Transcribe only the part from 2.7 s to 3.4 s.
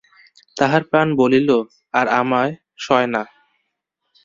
সয় না।